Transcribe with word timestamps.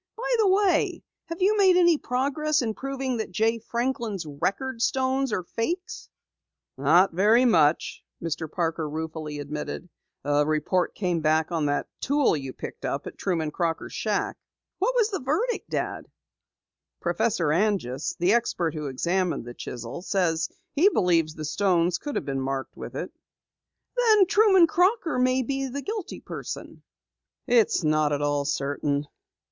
By 0.17 0.35
the 0.39 0.47
way, 0.49 1.03
have 1.25 1.43
you 1.43 1.55
made 1.59 1.77
any 1.77 1.95
further 1.97 2.07
progress 2.07 2.63
in 2.63 2.73
proving 2.73 3.17
that 3.17 3.29
Jay 3.29 3.59
Franklin's 3.59 4.25
record 4.25 4.81
stones 4.81 5.31
are 5.31 5.43
fakes?" 5.43 6.09
"Not 6.75 7.13
very 7.13 7.45
much," 7.45 8.03
Mr. 8.19 8.51
Parker 8.51 8.89
ruefully 8.89 9.37
admitted. 9.37 9.89
"A 10.23 10.43
report 10.43 10.95
came 10.95 11.19
back 11.19 11.51
on 11.51 11.67
that 11.67 11.87
tool 11.99 12.35
you 12.35 12.51
picked 12.51 12.83
up 12.83 13.05
at 13.05 13.15
Truman 13.19 13.51
Crocker's 13.51 13.93
shack." 13.93 14.37
"What 14.79 14.95
was 14.95 15.11
the 15.11 15.19
verdict, 15.19 15.69
Dad?" 15.69 16.07
"Professor 16.99 17.49
Anjus, 17.51 18.15
the 18.17 18.33
expert 18.33 18.73
who 18.73 18.87
examined 18.87 19.45
the 19.45 19.53
chisel, 19.53 20.01
says 20.01 20.49
he 20.71 20.89
believes 20.89 21.35
the 21.35 21.45
stones 21.45 21.99
could 21.99 22.15
have 22.15 22.25
been 22.25 22.41
marked 22.41 22.75
with 22.75 22.95
it." 22.95 23.11
"Then 23.95 24.25
Truman 24.25 24.65
Crocker 24.65 25.19
may 25.19 25.43
be 25.43 25.67
the 25.67 25.83
guilty 25.83 26.21
person!" 26.21 26.81
"It's 27.45 27.83
not 27.83 28.11
at 28.11 28.23
all 28.23 28.45
certain. 28.45 29.05